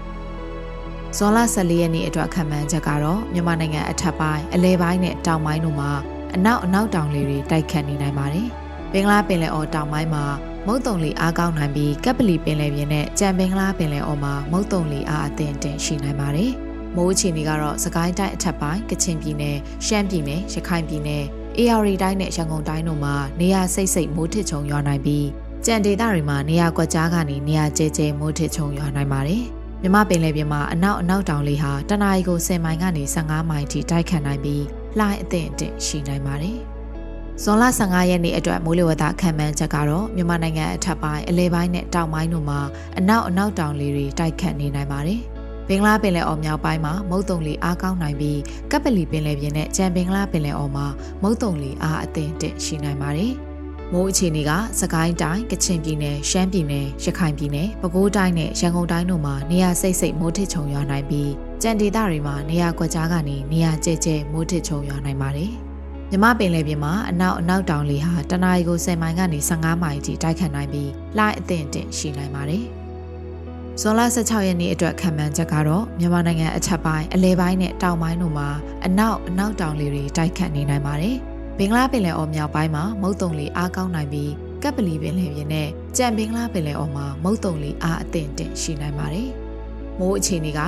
[1.17, 5.91] ဇွန်လ14ရက်နေ့အတွက်ခံမှန်းချက်ကတော့မြန်မာနိုင်ငံအထက်ပိုင်းအလဲပိုင်းနဲ့တောင်ပိုင်းတို့မှာ
[6.35, 8.49] အနောက်အနောက်တောင်လေတွေတိုက်ခတ်နေနိုင်ပါတယ်။
[8.93, 10.25] ဘင်္ဂလားပင်လယ်အော်တောင်ပိုင်းမှာ
[10.67, 16.51] မုတ်တုံလီအားကောင်းနိုင်ပြီးကပ်ပလီပင်လယ်ပြင်နဲ့ကြံပင်ကလားပင်လယ်အော်မှာမုတ်တုံလီအားအသင့်တင်ရှိနိုင်ပါတယ်။
[16.97, 21.25] မိုးအခြေအနေကတော့စကိုင်းတိုင်းအထက်ပိုင်းကချင်ပြည်နယ်ရှမ်းပြည်နယ်ရခိုင်ပြည်နယ်
[21.57, 25.27] အေရီတိုင်းနဲ့ရန်ကုန်တိုင်းတို့မှာနေရာစိတ်စိတ်မိုးထစ်ချုံရွာနိုင်ပြီး
[25.67, 29.45] ကြံဒေသတွေမှာနေရာကွက်ကြားကနေနေရာကျဲကျဲမိုးထစ်ချုံရွာနိုင်ပါတယ်။
[29.83, 34.65] မြမပင်လယ်ပြင်မှာအနောက်အနောက်တောင်လေဟာတနအီကို10မိုင်ကနေ15မိုင်ထိတိုက်ခတ်နိုင်ပြီး
[34.99, 36.59] လှိုင်းအသင့်အင့်ရှိနိုင်ပါတယ်။
[37.43, 42.61] ဇွန်လ15ရက်နေ့အတွက်မိုးလေဝသခန့်မှန်းချက်ကတော့မြန်မာနိုင်ငံအထက်ပိုင်းအလဲပိုင်းနဲ့တောင်ပိုင်းတို့မှာ
[42.99, 45.21] အနောက်အနောက်တောင်လေတွေတိုက်ခတ်နေနိုင်ပါတယ်။
[45.69, 48.39] ဘင်္ဂလားပင်လယ်အော်မြောက်ပိုင်းမှာမုတ်တုံလီအားကောင်းနိုင်ပြီး
[48.71, 50.87] ကပ်ပလီပင်လယ်ပြင်နဲ့ကြံဘင်္ဂလားပင်လယ်အော်မှာ
[51.23, 53.35] မုတ်တုံလီအားအသင့်တက်ရှိနိုင်ပါတယ်။
[53.93, 61.31] မိုးအခြေအနေကစကိုင်းတိုင်းကချင်ပြည်နယ်ရှမ်းပြည်နယ်ရခိုင်ပြည်နယ်ပဲခူးတိုင်းနဲ့ရန်ကုန်တိုင်းတို့မှာနေရာစိတ်စိတ်မိုးထစ်ချုံရွာနိုင်ပြီး
[61.63, 65.51] ကြံဒေသတွေမှာနေရာကွက်ကြားကနေနေရာကျဲကျဲမိုးထစ်ချုံရွာနိုင်ပါတယ်။
[66.11, 72.65] မြမပင်လယ်ပြင်မှာအနောက်အနောက်တောင်လေဟာတနအီကို10မိုင်ကနေ15မိုင်အထိတိုက်ခတ်နိုင်ပြီးလှိုင်းအသင့်အင့်ရှိနိုင်ပါတယ်။
[73.81, 78.49] ဇွန်လ16ရက်နေ့အတွက်ခံမှန်းချက်ကတော့မြန်မာနိုင်ငံအထက်ပိုင်းအလဲပိုင်းနဲ့တောင်ပိုင်းတို့မှာ
[78.87, 81.19] အနောက်အနောက်တောင်လေတွေတိုက်ခတ်နေနိုင်ပါတယ်။
[81.61, 89.29] ဘင်္ဂလားပင်လယ်အော်မြောက်ပိုင်းမှာမုတ်တုံလေအားကောင်းနိုင်ပြီးကပ်ပလီပင်လယ်ပြင်နဲ့ကြံဘင်္ဂလားပင်လယ်အော်မှာမုတ်တုံလေအားအသင့်အင့်ရှိနိုင်ပါတယ်။
[89.99, 90.61] မိုးအခြေအနေက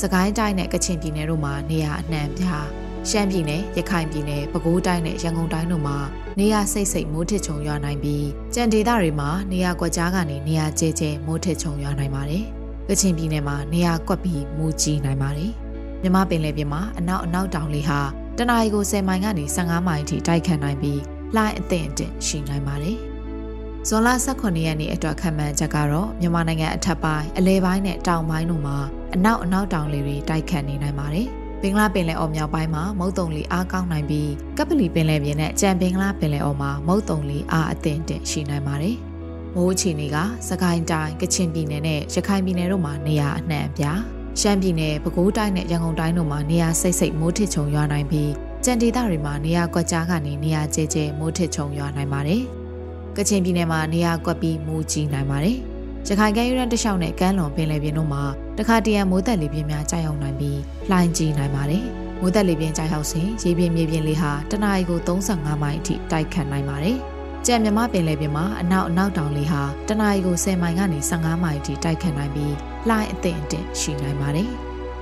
[0.00, 2.66] စကိုင်းတိုင်းနဲ့ကချင်ပြည်နယ်တို့မှာနေရာအနှံ့ပြား
[3.10, 5.96] ရှမ်းပြည်နယ်ရခိုင်ပြည်နယ်ပဲခူးတိုင်းနဲ့ရန်ကုန်တိုင်းတို့မှာ
[6.38, 12.44] နေရာစိတ်စိတ်မိုးထစ်ချုံရွာနိုင်ပြီးကြံဒေသတွေမှာနေရာကွက်ကြားကနေနေရာကျဲကျဲမိုးထစ်ချုံရွာနိုင်ပါတယ်။
[12.88, 15.52] ကချင်ပြည်နယ်မှာနေရာကွက်ပြီးမိုးကြီးနိုင်ပါတယ်။
[16.02, 18.00] မြမပင်လယ်ပြင်မှာအနောက်အနောက်တောင်လေဟာ
[18.38, 21.00] တနအီကို10မိုင်ကနေ15မိုင်အထိတိုက်ခတ်နိုင်ပြီး
[21.36, 22.98] လှိုင်းအသင့်အင့်ရှိနိုင်ပါတယ်။
[23.88, 28.78] ဇွန်လ18ရက်နေ့အတွက်ခံမှန်းချက်ကတော့မြန်မာနိုင်ငံအထက်ပိုင်းအလဲပိုင်းနဲ့တောင်ပိုင်းတို့မှာ
[29.14, 31.26] အနောက်အနောက်တောင်လေတွေတိုက်ခတ်နေနိုင်ပါတယ်။
[31.62, 38.96] ဘင်္ဂလားပင်လယ်အော်မြောက်ပိုင်းမှာမုတ်တုံလီအားကောင်းနိုင်ပြီးကပလီပင်လယ်ပြင်နဲ့ကြံဘင်္ဂလားပင်လယ်အော်မှာမုတ်တုံလီအားအသင့်တင်ရှိနိုင်ပါတယ်။
[39.54, 40.16] မိုးအခြေအနေက
[40.48, 48.30] စကိုင်းတိုင်းကချင်ပြည်နယ်နဲ့ရခိုင်ပြည်နယ်တို့မှာနေရာအနှံ့အပြား ရှမ်းပြည်နယ်ပဲခူးတိုင်းနဲ့ရန်ကုန်တိုင်းတို့မှာနေရာစိတ်စိတ်မိုးထစ်ချုံရွာနိုင်ပြီး
[48.64, 52.42] ကြံဒေသတွေမှာနေရာကွက်ကြားကနေနေရာကျဲကျဲမိုးထစ်ချုံရွာနိုင်ပါတယ်။
[53.16, 55.56] ကချင်ပြည်နယ်မှာနေရာကွက်ပြီးမိုးကြီးနိုင်ပါတယ်။
[56.06, 58.24] ရခိုင်ကမ်းရိုးတန်းတစ်လျှောက်နဲ့ကမ်းလွန်ပင်လယ်ပြင်တို့မှာ
[58.58, 60.58] တခါတရံမိုးသက်လေပြင်းများကြာရောက်နိုင်ပြီး
[60.90, 61.84] လှိုင်းကြီးနိုင်ပါတယ်။
[62.20, 66.98] မိုးသက်လေပြင်းကြာရောက်စဉ်ရေပြင်မြေပြင်လေဟာတနအီကို35မိုင်အထိတိုက်ခတ်နိုင်ပါတယ်။
[67.46, 72.54] ကြံမြမပင်လယ်ပြင်မှာအနောက်အနောက်တောင်လေဟာတနအီကို10မိုင်ကနေ15မိုင်အထိတိုက်ခတ်နိုင်ပြီး
[72.88, 74.50] လှိုင်းအသင့်အင့်ရှိနိုင်ပါတယ်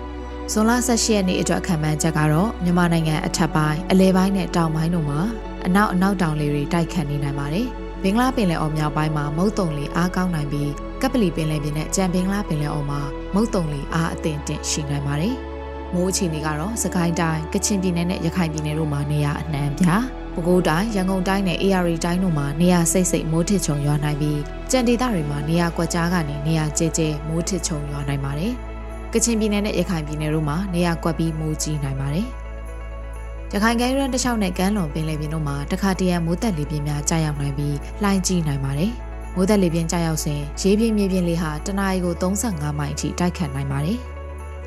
[0.53, 5.21] ။ဇွန်လ18ရက်နေ့အတွက်ခံမှန်းချက်ကတော့မြန်မာနိုင်ငံအထက်ပိုင်းအလဲပိုင်းနဲ့တောင်ပိုင်းတို့မှာ
[5.67, 7.67] အနောက်အနောက်တောင်လေတွေတိုက်ခတ်နေနိုင်ပါတယ်။
[8.03, 10.71] ဘင်္ဂလားပင်လယ်အော်မြောက်ပိုင်းမှာမုတ်တုံလီအားကောင်းနိုင်ပြီး
[11.03, 13.01] ကပလီပင်လယ်ပြင်နဲ့ကြံဘင်္ဂလားပင်လယ်အော်မှာ
[13.35, 15.35] မုတ်တုံလီအားအသင့်တင့်ရှိနိုင်ပါတယ်။
[15.95, 28.53] မိုးအခြေအနေကတော့စကိုင်းတိုင်းကချင်ပြည်နယ်နဲ့ရခိုင်ပြည်နယ်တို့မှာနေရာအနှံ့ပြား ပဲခူးတိုင်းရန်ကုန်တိုင်းနဲ့ AR တိုင်းတို့မှာနေရာစိတ်စိတ်မိုးထစ်ချုံရွာနိုင်ပြီးကြံဒေသတွေမှာနေရာကွက်ကြားကနေနေရာကျဲကျဲမိုးထစ်ချုံရွာနိုင်ပါတယ်။
[29.13, 32.27] ကချင်ပြည်နယ်နဲ့ရခိုင်ပြည်နယ်တို့မှာနေရာကွက်ပြီးမိုးကြီးနိုင်ပါတယ်။
[33.53, 38.93] ရခိုင်ကမ်းရိုးတန်းတစ်လျှောက်နဲ့ကမ်းလွန်ပင်လယ်ပြင်တို့မှာတခါတရံမိုးသက်လေပြင်းများကြာရောက်နိုင်ပြီးလှိုင်းကြီးနိုင်ပါတယ်။
[39.35, 44.01] မိုးသက်လေပြင်းကြာရောက်စဉ်ရေပြင်းမြေပြင်းလေဟာတနအီကို35မိုင်အထိတိုက်ခတ်နိုင်ပါတယ်။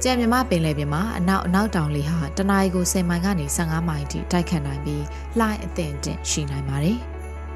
[0.04, 5.04] ကြံမြမပင်လယ်ပြင်မှာအနောက်အနောက်တောင်လေဟာတနအီကို10မိုင်ကနေ15မိုင်အထိတိုက်ခတ်နိုင်ပြီး
[5.40, 6.98] လှိုင်းအသင့်အင့်ရှိနိုင်ပါတယ်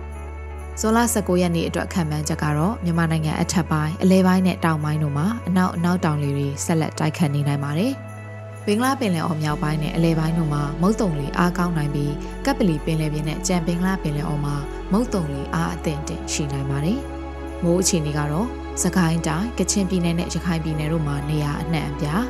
[0.80, 7.94] ။ဇွန်လ19ရက်နေ့အတွက်ခံမှန်းချက်ကတော့မြန်မာနိုင်ငံအထက်ပိုင်းအလဲပိုင်းနဲ့တောင်ပိုင်းတို့မှာအနောက်အနောက်တောင်လေတွေဆက်လက်တိုက်ခတ်နေနိုင်ပါတယ်။
[8.66, 12.14] ဘင်္ဂလားပင်လယ်အော်မြောက်ပိုင်းနဲ့အလဲပိုင်းတို့မှာမုတ်တုံလီအားကောင်းနိုင်ပြီး
[12.46, 14.56] ကပ်ပလီပင်လယ်ပြင်နဲ့ကြံဘင်္ဂလားပင်လယ်အော်မှာ
[14.92, 17.00] မုတ်တုံလီအားအသင့်တင်ရှိနိုင်ပါတယ်။
[17.64, 18.48] မိုးအခြေအနေကတော့
[18.84, 22.24] စကိုင်းတိုင်းကချင်ပြည်နယ်နဲ့ရခိုင်ပြည်နယ်တို့မှာနေရာအနှံ့အပြား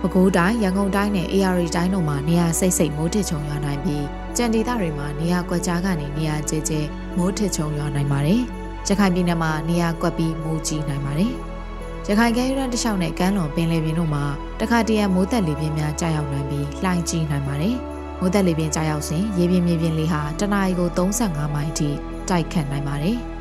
[0.00, 4.04] ပဲခူးတိုင်းရန်ကုန်တိုင်းနဲ့ AR တိုင်းတို့မှာနေရာစိတ်စိတ်မိုးထစ်ချုံရွာနိုင်ပြီး
[4.36, 6.80] ကြံဒေသတွေမှာနေရာကွက်ကြားကနေနေရာကျဲကျဲ
[7.16, 8.40] မိုးထစ်ချုံရွာနိုင်ပါတယ်။
[8.88, 11.32] ရခိုင်ပြည်နယ်မှာနေရာကွက်ပြီးမိုးကြီးနိုင်ပါတယ်။
[12.08, 14.24] ရခိုင်ကမ်းရိုးတန်းတစ်လျှောက်နဲ့ကမ်းလွန်ပင်လယ်ပြင်တို့မှာ
[14.60, 17.76] တခါတရံမိုးသက်လေပြင်းများကြာရောက်နိုင်ပြီးလှိုင်းကြီးနိုင်ပါတယ်။
[18.20, 21.88] မိုးသက်လေပြင်းကြာရောက်စဉ်ရေပြင်မြေပြင်လေဟာတနအီကို35မိုင်အထိ
[22.28, 23.18] တိုက်ခတ်နိုင်ပါတယ်။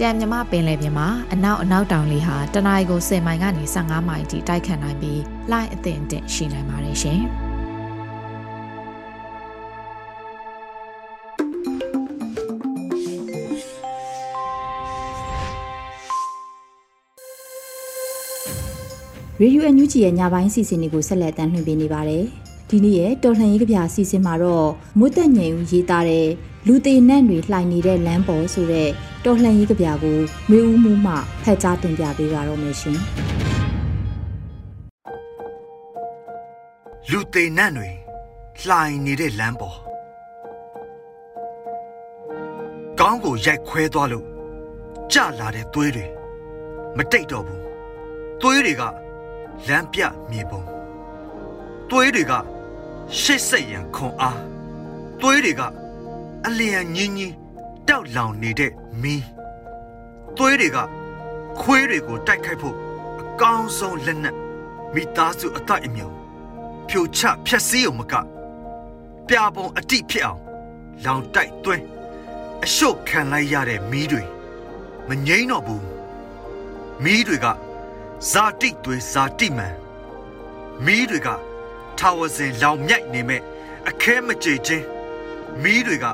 [0.00, 7.20] ကြံမြမပင်လယ်ပြင်မှာအနောက်အနောက်တောင်လေဟာတနအီကို10မိုင်ကနေ15မိုင်အထိတိုက်ခတ်နိုင်ပြီးလှိုင်းအသင့်အင့်ရှိနိုင်ပါတယ်ရှင်။
[19.42, 22.24] Radio NUG ရဲ့ညပိုင်းစီစဉ်တွေကိုဆက်လက်တင်ပြနေပါတယ်။
[22.70, 26.28] ဒီနေ့ရဲ့တော်လှန်ရေးကဗျာစီစဉ်မှာတော့မွတ်သက်ငယ်ဦးရေးသားတဲ့
[26.68, 28.88] လူသေးနတ်တွေလှိုင်နေတဲ့လမ်းပေါ်ဆိုတဲ့
[29.24, 30.18] တော်လှန်ရေးကဗျာကို
[30.50, 32.98] မျိုးဦးမှုမှဖတ်ကြားတင်ပြပေးပါတော့မယ်ရှင်။
[37.10, 37.88] လူသေးနတ်တွေ
[38.68, 39.78] လှိုင်နေတဲ့လမ်းပေါ်
[43.00, 44.26] ကောင်းကိုရိုက်ခွဲသွားလို့
[45.12, 46.06] ကြလာတဲ့သွေးတွေ
[46.96, 47.62] မတိတ်တော့ဘူး
[48.40, 48.82] သွေးတွေက
[49.68, 50.00] လမ်းပြ
[50.30, 50.62] မြေပုံ
[51.90, 52.32] သွေးတွေက
[53.20, 54.40] ရှစ်ဆက်ရန်ခွန်အား
[55.22, 55.62] သွေးတွေက
[56.48, 57.34] အလျံညင်းကြီး
[57.88, 59.24] တောက်လောင်နေတဲ့မီး
[60.36, 60.78] သွေးတွေက
[61.60, 62.76] ခွေးတွေကိုတိုက်ခိုက်ဖို့
[63.20, 64.36] အကောင်းဆုံးလက်နက်
[64.94, 66.10] မိသားစုအသက်အမြုံ
[66.88, 68.14] ဖြိုချဖျက်ဆီးအောင်မက
[69.28, 70.40] ပြပုံအတိဖြစ်အောင်
[71.04, 71.84] လောင်တိုက်သွင်း
[72.64, 74.22] အရှုပ်ခံလိုက်ရတဲ့မီးတွေ
[75.08, 75.84] မငိမ့်တော့ဘူး
[77.04, 77.46] မီးတွေက
[78.30, 79.74] ဇာတိသွေးဇာတိမန်
[80.86, 81.28] မီးတွေက
[81.98, 83.42] ထာဝစဉ်လောင်မြိုက်နေမဲ့
[83.88, 84.84] အခဲမကြေခြင်း
[85.62, 86.06] မီးတွေက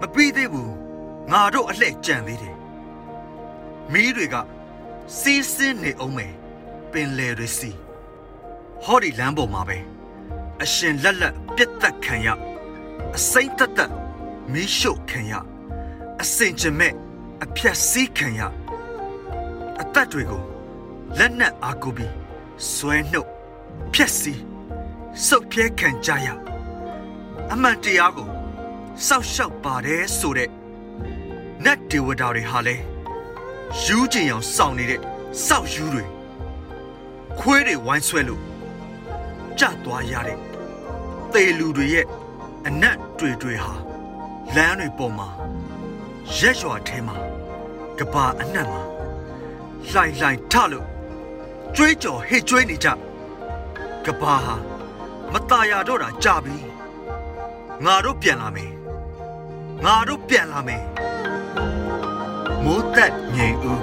[0.00, 0.72] မပြီးသေးဘူး
[1.32, 2.56] ငါတို့အလှဲ့ကြံသေးတယ်
[3.92, 4.36] မီးတွေက
[5.18, 6.32] စီးစင်းနေအောင်မယ်
[6.92, 7.70] ပင်လယ်တွေစီ
[8.82, 9.78] ဟောဒီလမ်းပေါ်မှာပဲ
[10.62, 12.28] အရှင်လက်လက်ပြက်သက်ခံရ
[13.16, 13.92] အစိမ့်သက်သက်
[14.52, 15.32] မီးရှို့ခံရ
[16.22, 16.92] အစင်ချမဲ့
[17.42, 18.40] အဖြတ်စည်းခံရ
[19.80, 20.42] အသက်တွေကို
[21.18, 22.14] လက်နက်အားကိုပြီး
[22.72, 23.30] ဆွဲနှုတ်
[23.92, 24.42] ဖြက်စီး
[25.26, 26.28] စုပ်ပြဲခံကြရ
[27.52, 28.28] အမှန်တရားကို
[29.07, 30.49] စောက်ရှောက်ပါတယ်ဆိုတဲ့
[31.65, 32.75] နတ်ဒေဝတာတွေဟာလဲ
[33.83, 35.01] ယူးကျင်အောင်စောင့်နေတဲ့
[35.47, 36.05] စောက်ယူးတွေ
[37.39, 38.41] ခွေးတွေဝိုင်းဆွဲလို့
[39.59, 40.37] ကြသွားရတဲ့
[41.33, 42.05] သေလူတွေရဲ့
[42.67, 43.73] အနက်တွေတွေဟာ
[44.55, 45.27] လမ်းတွေပေါ်မှာ
[46.37, 47.15] ရက်ရွာထဲမှာ
[47.99, 48.81] ကဘာအနှံ့မှာ
[49.89, 50.87] လှိုင်လှိုင်ထလို့
[51.75, 52.87] ကြွေးကြော်ဟစ်ကြွေးနေကြ
[54.05, 54.55] ကဘာဟာ
[55.33, 56.57] မตายရတော့တာကြပြီ
[57.85, 58.71] ငါတို့ပြန်လာမယ်
[59.84, 60.82] ငါတို့ပြန်လာမယ်
[62.64, 63.82] မိုးသက်ငြိမ်ဦး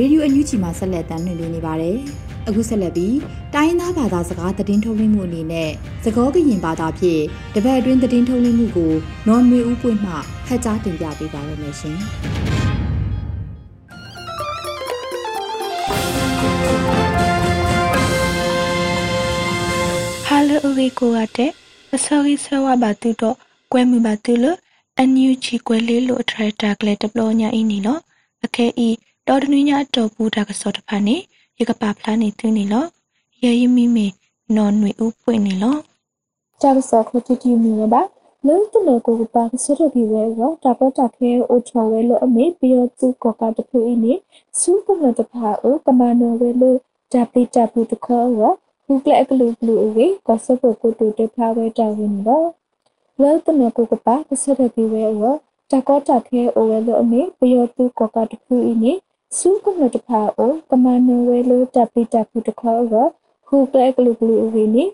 [0.00, 1.98] ရေဒီယိုအန်ယူဂျီမှာဆက်လက်တင်ပြနေပါတယ်။
[2.46, 3.16] အခုဆက်လက်ပြီး
[3.54, 5.70] တိုင်းသားဘာသာစကားသတင်းထုတ်လွှင့်မှုအနေနဲ့
[6.04, 7.22] သကောကရင်ဘာသာဖြင့်
[7.54, 8.92] တပတ်အတွင်းသတင်းထုတ်လွှင့်မှုကို
[9.28, 10.12] နော်နွေဦးပွင့်မှ
[10.46, 11.98] ဖတ်ကြားတင်ပြပေးပါရမရှင်။
[20.28, 21.46] Hello uri ko ate
[21.94, 23.30] asori sawa batu to
[23.72, 24.52] kwe mi batu lo
[25.00, 27.94] anu chi kwe le lo attractor kle deplo nya ini lo
[28.46, 28.90] ake i
[29.28, 31.16] တော်တနည်းညာတော်ပူတာကစောတဖာနေ
[31.60, 32.84] ရကပါဖလာနေသူနေလော
[33.44, 34.06] ရေယမီမီ
[34.56, 35.76] နော်နွေဥပွင့်နေလော
[36.60, 38.02] ကြောက်စောခတိတီမီရပါ
[38.46, 44.14] လုံးတလေကိုပါကစရပြီဝဲရောတပတ်တခဲအိုချော်ဝဲလို့အမေပြီးတော့သူကကတဖူအင်းနေ
[44.60, 46.78] စူပမတဖာအိုကမန်နိုဝဲလို့
[47.12, 48.52] တပိတပူတခေါ်ရော
[48.84, 52.48] ဘူကလက်ကလူဘလူအဝေကစပကိုတူတဖာဝဲတာဝင်တော့
[53.20, 55.34] လုံးတလေကိုကပါကစရပြီဝဲရော
[55.70, 58.92] တကောတခဲအိုဝဲလို့အမေပြီးတော့သူကကတဖူအင်းနေ
[59.36, 62.94] စုကမတဖာအိုကမနဝဲလိုတပ်ပိတပ်ဖူတခေါ်ရ
[63.46, 64.84] ဟူကလကလူကလူဝီနီ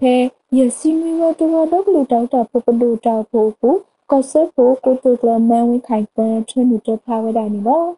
[0.00, 0.14] ဖဲ
[0.56, 3.76] ယစီမီဝတဝဒကလူတောက်တာပပလူတောက်ဖို့ကို
[4.10, 7.90] ကောဆပ်ဖို့ကိုတူကလမန်ဝိခိုင်ပန်ထွန်းတဖာဝဲတိုင်းနော်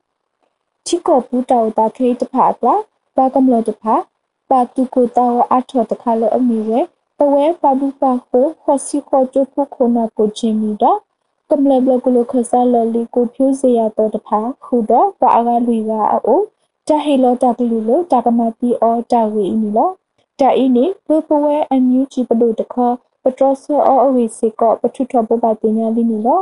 [0.86, 2.80] ချီကောပူတောက်တာခေတဖာတော့
[3.16, 3.94] ပါကမလတဖာ
[4.50, 6.80] ပါတူကိုတောက်အထောတခါလအမီဝဲ
[7.18, 10.98] ပဝဲပါဘူးပါကိုခေါ်စီခေါ်ကျဖို့ခုနာကိုချင်းမီတော့
[11.50, 16.40] ကမ္လဘလကလခဆာလလီကိုဖြူစရာတော့တဖာခုတော့ပါအကလူကအို
[16.88, 19.90] တဟေလောတကလူလို့တကမပီအောတဝေအီနီလော
[20.40, 22.74] တအီနီဘပဝဲအန်ယူချီပဒုတခ
[23.22, 26.40] ပထရဆောအောအဝေစီကောပထုထဘပပညာလီနီလော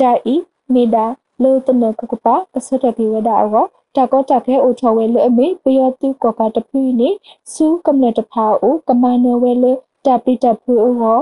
[0.00, 0.36] တအီ
[0.72, 1.06] မေဒါ
[1.42, 3.64] လောတနကကပကဆတပိဝဒအော
[3.96, 7.08] တကောတခဲအိုချောဝဲလအမေပယောတုကောကတပူနီ
[7.52, 9.64] စူကမ္လတဖာအိုကမနဝဲလ
[10.06, 11.20] တပိတပူအော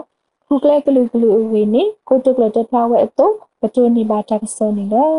[0.52, 5.12] ခုကလကလူကလူဝေနေကိုတုကလတဖာဝဲအတော့ပတိုနေပါတကစောနေလော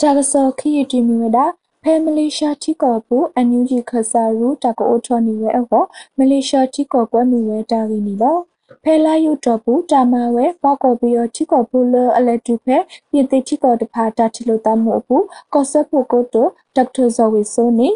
[0.00, 1.38] တကစောခရီတီမီဝဒ
[1.82, 5.82] ဖဲမလေးရှားတီကောပူအန်ယူဂျီခဆာရူတကောထောနီဝဲအော
[6.18, 8.36] မလေးရှားတီကောပွဲမီဝဲတာရီနီလော
[8.82, 12.76] ဖဲလာယုတော့ဘူးတာမဝဲပေါကောပြီးတော့တီကောပူလအလက်တူဖဲ
[13.10, 17.88] ပြည်တိတီကောတဖာတာတီလိုတမို့ဘူးကောဆပ်ဖို့ကိုတိုဒေါက်တာဇော်ဝီဆိုနေ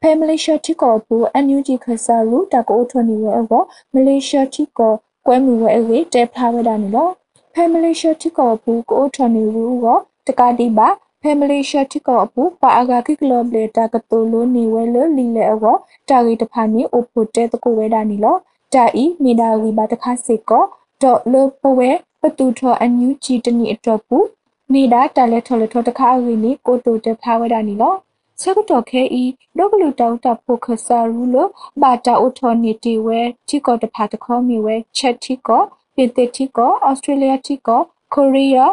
[0.00, 4.94] ဖဲမလေးရှားတီကောပူအန်ယူဂျီခဆာရူတကောထောနီဝဲအောမလေးရှားတီကော
[5.26, 7.08] ကွဲမှုဝဲအဝေးတဲဖာဝဲတာနီလော
[7.54, 10.88] ဖဲမလေးရှားတိကောဘူးကိုထနီရူကိုတကတိပါ
[11.22, 15.76] ဖဲမလေးရှားတိကောဘူးပါအဂါကိကလောဘလေတာကတိုလိုနေဝဲလလီလေအော
[16.08, 18.36] တာဂီတဖာနီအိုဖိုတဲတကိုဝဲတာနီလော
[18.74, 20.64] တာဤမီဒါဝီပါတခါစေကော
[21.02, 24.26] ဒေါ်လပဝဲပတူထောအန်ယူဂျီတနီအတော့ဘူး
[24.72, 27.94] မီဒါတာလက်ထော်လက်ထော်တခါအဝီနီကိုတိုတဲဖာဝဲတာနီလော
[28.40, 29.24] ဆက်တော့ခဲဤ
[29.56, 31.48] လောကလူတောင်းတဖို့ခဆာရူလို
[31.82, 35.62] ဘာတာအိုထော်နီတီဝဲချီကောတဖာတခေါမီဝဲချက်ချီကော
[35.94, 37.82] ပြင်သစ်တီကောဩစတြေးလျတီကော
[38.14, 38.72] ကိုရီးယား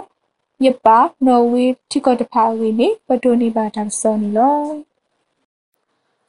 [0.66, 4.58] ယပါနော်ဝေထိကတဖာဝေနေပတိုနေပါတာစောနီလော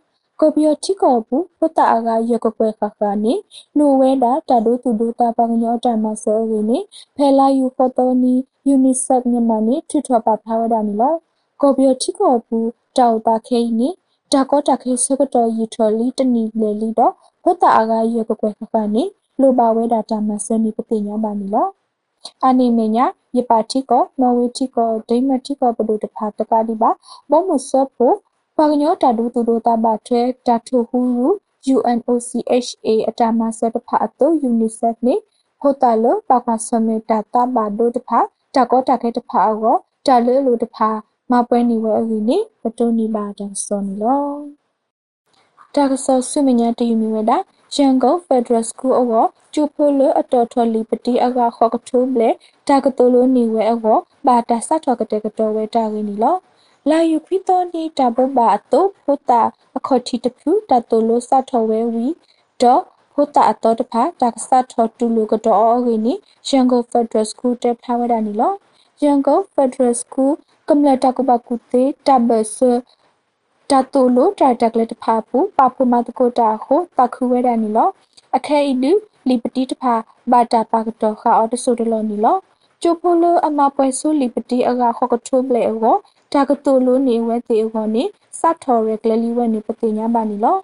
[3.99, 6.79] ဝဲတာတာဒူတူဒူတာပကညောတာမဆောရင်းနီ
[7.15, 8.33] ဖဲလာယူဖော်တိုနီ
[8.67, 11.15] ယူနီဆက်မြန်မာနေထွထွပါဖာဝဒနီလော
[11.61, 13.89] ကိုပီယတိကောဘူးတောက်တာခဲနီ
[14.31, 19.03] ဒါကောတာခဲဆကတော်ရီထော်လီတနီလေလီတော့ဖုတအာဂယကကွဲခဖာနေ
[19.41, 21.67] လိုပါဝဲတာတာမဆောနီပတိညာပါနီလော
[22.43, 23.05] အာနိမေညာ
[23.37, 26.89] ယပါတိကောနော်ဝေတိကောဒိမတိကောပဒုတဖာတကတိပါ
[27.29, 28.15] ဘောမဆဖို့
[28.57, 31.27] ပါကညောတာဒုတူဒိုတာဘထွဲတာထုဟူရူ
[31.75, 35.15] UNOCHA အတာမဆတဖာအတု UNICEF နေ
[35.61, 38.19] ဟိုတာလပါကဆမေတာတာဘာဒုတဖာ
[38.55, 40.89] တကောတခဲတဖာအောတာလေလိုတဖာ
[41.31, 44.25] မပွဲနေဝဲအကြီးနေပတုန်နီပါတန်စောနီလော
[45.75, 47.37] တာကဆောဆုမညာတယူမီဝဒါ
[47.75, 52.29] ရန်ကုန်ဖက်ဒရယ်စကူအောကျူဖိုလအတော်ထော်လီပတိအကခေါကထုဘလေ
[52.67, 56.35] တာကတိုလိုနေဝဲအောဘာတာဆတ်ထော်ကတဲ့ကတော်ဝဲတာရင်းနီလော
[56.89, 59.41] လာယူခရီတိုနီတာဘဘာအတုဖိုတာ
[59.77, 62.07] အခေါ်တီတခုတာတိုလိုဆတ်ထော်ဝဲဝီ
[62.61, 62.81] တော့
[63.13, 66.13] ဖိုတာအတော်တဖာတာကဆတ်ထော်တူလိုကတော်အောရင်းနီ
[66.47, 68.53] ရန်ကုန်ဖက်ဒရယ်စကူတက်ဖာဝဲတာနီလော
[69.03, 70.25] ရန်ကုန်ဖက်ဒရယ်စကူ
[70.69, 72.57] ကမ္လတာကဘကုတေတဘဆ
[73.69, 77.89] တာတိုလိုတာတက်ကလက်တဖာပူပါဖူမတကိုတာခိုတခုဝဲတာနီလော
[78.37, 78.91] အခဲအီလူ
[79.27, 79.93] လီပတိတဖာ
[80.31, 82.37] ဘာတာပါကတော့ခါအော်တဆိုတလောနီလော
[82.85, 85.95] ကျိုဖိုလိုအမပွဲဆူလီပတိအကခေါကထုဘလေအော
[86.33, 88.03] တာကတိုလိုနေဝဲတေအောနေ
[88.39, 90.57] စတ်ထော်ရကလလီဝဲနေပတိညာပါနီလော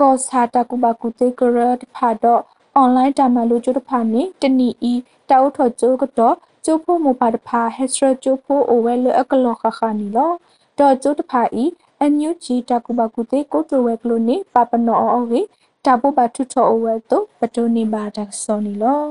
[0.00, 2.42] ကောစာတာကုဘကုတေကရတဖာတော့
[2.76, 4.92] အွန်လိုင်းတာမလို့ကျိုးတဖာနေတနီဤ
[5.30, 10.32] တောက်ထော်ကျိုးကတော့ကျိုးဖို့မပါတဖာဟက်စထရကျိုးဖို့အိုဝဲလအကလောခခနီလော
[10.78, 11.64] တော့ကျိုးတဖာဤ
[12.00, 15.40] အန်ယူဂျီတာကုဘကုတေကိုတိုဝဲကလိုနေပပနောအောဝေ
[15.84, 19.02] တာပုပါထုထောအဝဲတုပတိုနေပါတာစောနီလော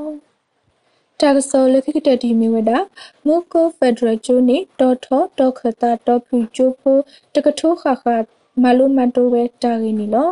[1.22, 2.72] တာကစောလခိကတတီမီဝဒ
[3.26, 6.98] မုကိုဖက်ဒရယ်ချိုနေဒေါ်ထောဒေါ်ခတာဒေါ်ဖူချိုဖို
[7.36, 8.16] တကထိုးခါခါ
[8.64, 10.30] မလိုမန်တိုဝဲတာရင်းနီလော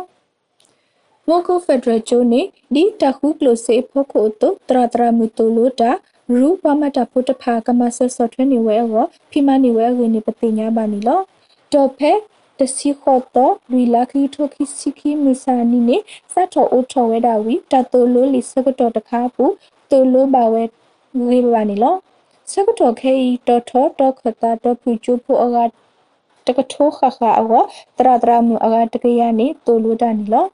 [1.28, 2.40] မုကိုဖက်ဒရယ်ချိုနေ
[2.74, 5.90] ဒီတခုကလိုစေဖို့ကိုတုတရတရမူတိုလိုတာ
[6.38, 11.20] ရူပမတာဖုတဖာကမဆဆော့ထွဲနေဝဲအောဖိမနေဝဲရင်းနေပတိညာပါနီလော
[11.72, 12.12] တော့ဖဲ
[12.58, 15.96] တစီခေါ်တော့လူလာခီထိုခီစီခီမူစာနီနေ
[16.32, 19.44] စတ်တော်အိုထော်ဝဲတာဝီတတိုလိုလီစကတော်တခါပူ
[19.94, 20.62] တိုလိုပါဝဲ
[21.28, 21.94] ဝေပါနီလော
[22.50, 25.56] စကတော်ခဲဤတော်ထောတော်ခတာတော်ဖူချူဖူအက
[26.46, 27.62] တကထိုးခခအော
[27.98, 30.46] တရတရမူအကတကရနေတိုလိုတာနီလော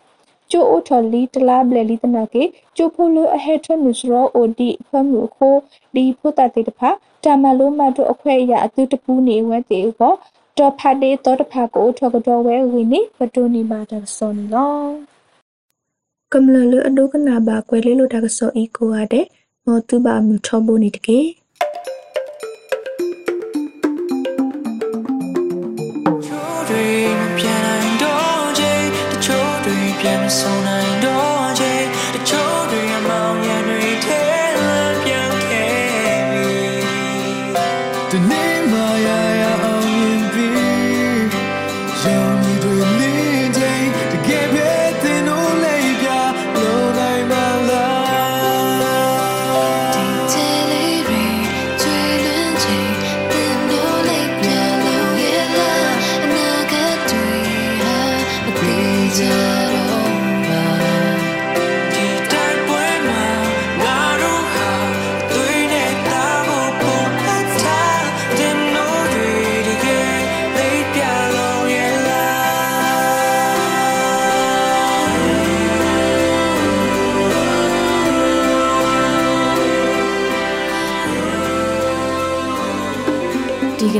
[0.50, 2.42] ကျိုအိုထော်လီတလားဘလေလီတနာကေ
[2.76, 5.54] ကျိုဖိုလိုအဟဲထွနုစရောအိုဒီဖမှုခို
[5.94, 6.90] ဒီဖုတတေတဖာ
[7.24, 10.14] တာမလိုမတို့အခွဲအရာအတူတပူးနေဝဲတေကို
[10.58, 15.09] တော့ဖတ်ဒေတော့တဖာကိုထောကတော့ဝဲဝီနေပတူနီမာတဆောနီလော
[16.34, 19.26] ကမ္လလအဒုကနာဘာကွယ်လေးလိုတာကဆောအီကိုရတဲ့
[19.66, 21.18] မောတူဘာမြူထောဘိုနေတကေ
[26.68, 30.99] ဒီကနေ့